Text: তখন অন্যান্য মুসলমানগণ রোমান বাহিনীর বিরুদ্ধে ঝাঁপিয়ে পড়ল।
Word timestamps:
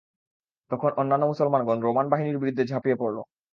তখন 0.71 0.91
অন্যান্য 0.97 1.23
মুসলমানগণ 1.31 1.77
রোমান 1.81 2.05
বাহিনীর 2.11 2.41
বিরুদ্ধে 2.41 2.69
ঝাঁপিয়ে 2.71 2.99
পড়ল। 3.01 3.17